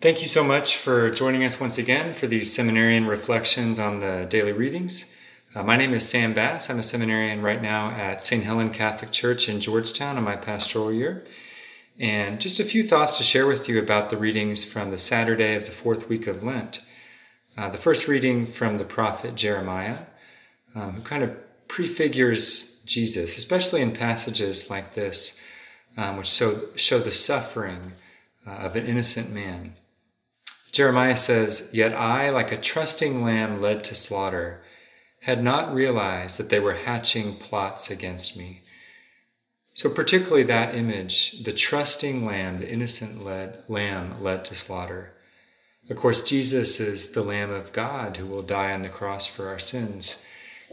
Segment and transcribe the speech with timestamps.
[0.00, 4.26] Thank you so much for joining us once again for these seminarian reflections on the
[4.30, 5.20] daily readings.
[5.54, 6.70] Uh, my name is Sam Bass.
[6.70, 8.42] I'm a seminarian right now at St.
[8.42, 11.26] Helen Catholic Church in Georgetown in my pastoral year.
[11.98, 15.54] And just a few thoughts to share with you about the readings from the Saturday
[15.54, 16.82] of the fourth week of Lent.
[17.58, 19.98] Uh, the first reading from the prophet Jeremiah,
[20.74, 21.36] um, who kind of
[21.68, 25.46] prefigures Jesus, especially in passages like this,
[25.98, 27.92] um, which show, show the suffering
[28.46, 29.74] uh, of an innocent man.
[30.72, 34.62] Jeremiah says, Yet I, like a trusting lamb led to slaughter,
[35.22, 38.62] had not realized that they were hatching plots against me.
[39.72, 45.12] So, particularly that image, the trusting lamb, the innocent led, lamb led to slaughter.
[45.88, 49.48] Of course, Jesus is the Lamb of God who will die on the cross for
[49.48, 50.28] our sins.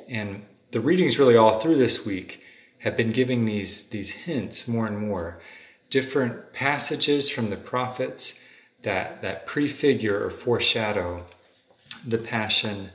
[0.10, 2.44] And the readings, really, all through this week,
[2.80, 5.40] have been giving these, these hints more and more.
[5.90, 8.47] Different passages from the prophets
[8.88, 11.22] that, that prefigure or foreshadow
[12.08, 12.90] the passion,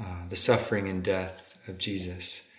[0.00, 2.56] uh, the suffering and death of Jesus.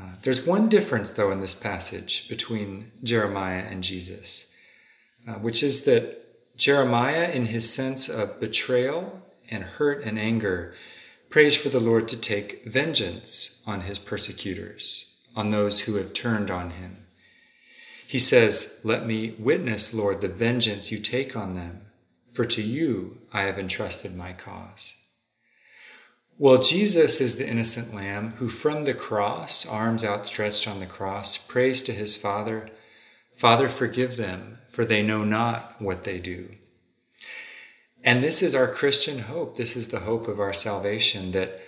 [0.00, 4.56] Uh, there's one difference, though, in this passage between Jeremiah and Jesus,
[5.28, 6.16] uh, which is that
[6.56, 9.20] Jeremiah, in his sense of betrayal
[9.50, 10.72] and hurt and anger,
[11.28, 16.50] prays for the Lord to take vengeance on his persecutors, on those who have turned
[16.50, 16.96] on him.
[18.06, 21.82] He says, Let me witness, Lord, the vengeance you take on them,
[22.40, 25.10] for to you I have entrusted my cause.
[26.38, 31.36] Well, Jesus is the innocent lamb who, from the cross, arms outstretched on the cross,
[31.36, 32.66] prays to his Father,
[33.34, 36.48] Father, forgive them, for they know not what they do.
[38.04, 39.56] And this is our Christian hope.
[39.56, 41.60] This is the hope of our salvation that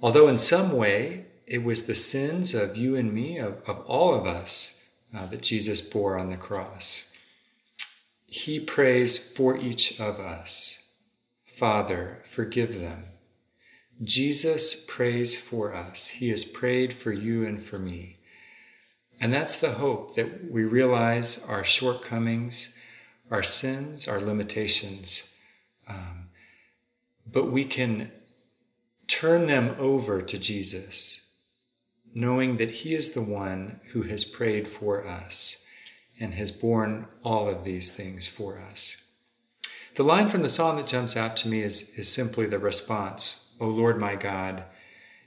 [0.00, 4.14] although in some way it was the sins of you and me, of, of all
[4.14, 7.09] of us, uh, that Jesus bore on the cross.
[8.32, 11.02] He prays for each of us
[11.44, 13.02] Father, forgive them.
[14.00, 16.06] Jesus prays for us.
[16.06, 18.16] He has prayed for you and for me.
[19.20, 22.78] And that's the hope that we realize our shortcomings,
[23.30, 25.42] our sins, our limitations,
[25.86, 26.30] um,
[27.30, 28.10] but we can
[29.06, 31.42] turn them over to Jesus
[32.14, 35.69] knowing that He is the one who has prayed for us
[36.20, 39.10] and has borne all of these things for us.
[39.96, 43.56] The line from the psalm that jumps out to me is, is simply the response,
[43.60, 44.62] O Lord my God,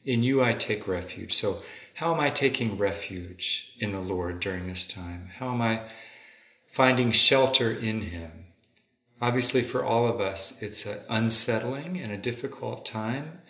[0.06, 1.34] in you I take refuge.
[1.34, 1.58] So,
[1.96, 5.30] how am I taking refuge in the Lord during this time?
[5.38, 5.82] How am I
[6.68, 8.32] finding shelter in Him?
[9.22, 13.42] Obviously, for all of us, it's an unsettling and a difficult time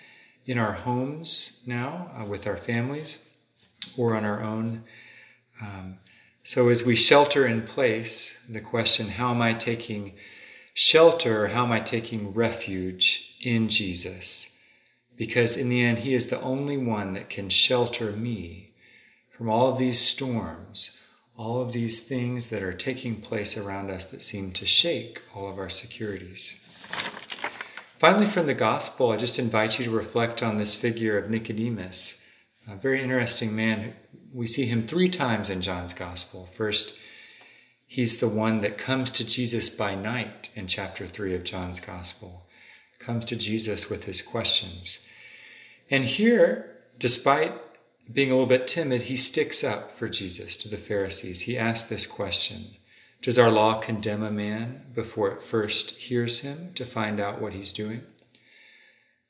[0.46, 3.42] in our homes now uh, with our families
[3.98, 4.84] or on our own.
[5.62, 5.96] Um,
[6.44, 10.14] so, as we shelter in place, the question, how am I taking
[10.74, 11.48] shelter?
[11.48, 14.68] How am I taking refuge in Jesus?
[15.16, 18.72] Because in the end, He is the only one that can shelter me
[19.30, 24.06] from all of these storms, all of these things that are taking place around us
[24.08, 26.60] that seem to shake all of our securities.
[28.00, 32.38] Finally, from the gospel, I just invite you to reflect on this figure of Nicodemus,
[32.68, 33.94] a very interesting man.
[34.34, 36.50] We see him three times in John's gospel.
[36.58, 37.02] First,
[37.86, 42.48] he's the one that comes to Jesus by night in chapter 3 of John's gospel,
[42.98, 45.12] comes to Jesus with his questions.
[45.92, 47.52] And here, despite
[48.12, 51.42] being a little bit timid, he sticks up for Jesus to the Pharisees.
[51.42, 52.60] He asks this question
[53.24, 57.54] does our law condemn a man before it first hears him to find out what
[57.54, 58.02] he's doing?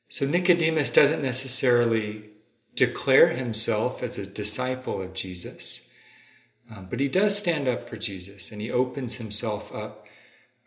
[0.08, 2.24] So Nicodemus doesn't necessarily
[2.74, 5.96] declare himself as a disciple of Jesus,
[6.74, 10.06] um, but he does stand up for Jesus and he opens himself up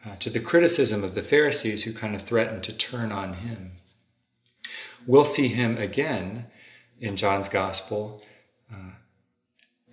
[0.06, 3.72] uh, to the criticism of the Pharisees who kind of threaten to turn on him.
[5.06, 6.46] We'll see him again
[7.00, 8.24] in John's Gospel
[8.72, 8.92] uh,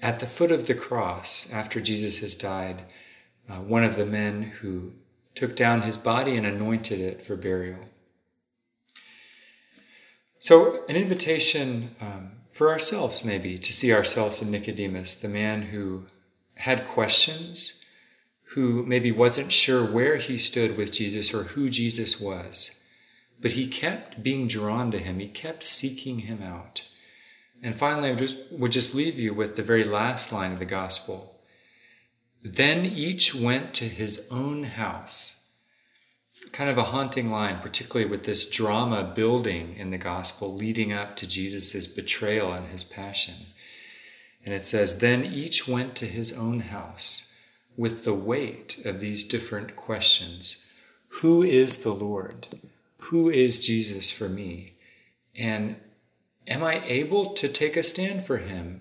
[0.02, 2.82] at the foot of the cross after Jesus has died
[3.48, 4.92] uh, one of the men who
[5.34, 7.78] took down his body and anointed it for burial.
[10.44, 16.04] So, an invitation um, for ourselves, maybe, to see ourselves in Nicodemus, the man who
[16.56, 17.82] had questions,
[18.48, 22.86] who maybe wasn't sure where he stood with Jesus or who Jesus was,
[23.40, 26.86] but he kept being drawn to him, he kept seeking him out.
[27.62, 30.66] And finally, I just, would just leave you with the very last line of the
[30.66, 31.34] gospel
[32.44, 35.33] then each went to his own house.
[36.54, 41.16] Kind of a haunting line, particularly with this drama building in the gospel leading up
[41.16, 43.34] to Jesus' betrayal and his passion.
[44.44, 47.36] And it says, Then each went to his own house
[47.76, 50.72] with the weight of these different questions
[51.08, 52.46] who is the Lord?
[53.06, 54.74] Who is Jesus for me?
[55.34, 55.74] And
[56.46, 58.80] am I able to take a stand for him,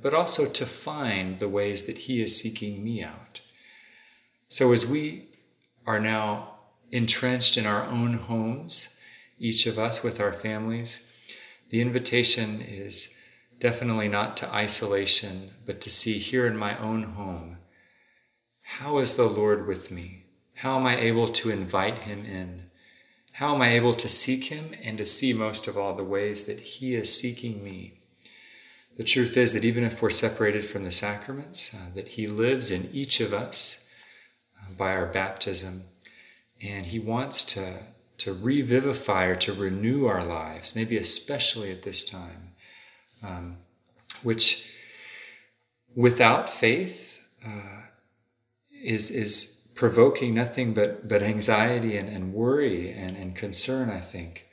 [0.00, 3.40] but also to find the ways that he is seeking me out?
[4.46, 5.26] So as we
[5.88, 6.49] are now
[6.92, 9.02] entrenched in our own homes,
[9.38, 11.18] each of us with our families,
[11.68, 13.16] the invitation is
[13.58, 17.58] definitely not to isolation, but to see here in my own home
[18.78, 20.26] how is the Lord with me?
[20.54, 22.70] How am I able to invite him in?
[23.32, 26.44] How am I able to seek him and to see most of all the ways
[26.44, 28.00] that he is seeking me?
[28.96, 32.70] The truth is that even if we're separated from the sacraments, uh, that he lives
[32.70, 33.92] in each of us
[34.60, 35.82] uh, by our baptism,
[36.62, 37.74] and he wants to,
[38.18, 42.52] to revivify or to renew our lives, maybe especially at this time,
[43.22, 43.56] um,
[44.22, 44.74] which
[45.94, 47.80] without faith, uh,
[48.82, 54.46] is is provoking nothing but but anxiety and, and worry and, and concern, I think.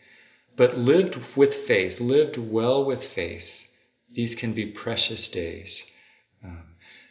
[0.55, 3.67] But lived with faith, lived well with faith,
[4.11, 6.01] these can be precious days.
[6.43, 6.63] Um,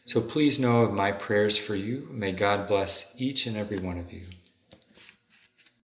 [0.04, 2.08] so please know of my prayers for you.
[2.10, 4.22] May God bless each and every one of you.